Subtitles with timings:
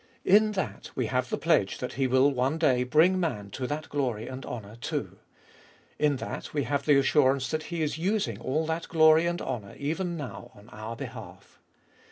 [0.25, 3.87] In that we have the pledge that He will one day bring man to that
[3.89, 5.19] glory and honour too.
[5.99, 9.75] In that we have the assurance that He is using all that glory and honour
[9.77, 11.45] even now on our behalt.